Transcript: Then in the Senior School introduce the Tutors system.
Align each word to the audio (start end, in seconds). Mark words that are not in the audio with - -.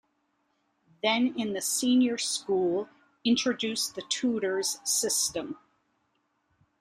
Then 1.03 1.35
in 1.37 1.53
the 1.53 1.61
Senior 1.61 2.17
School 2.17 2.89
introduce 3.23 3.87
the 3.87 4.01
Tutors 4.01 4.79
system. 4.83 5.59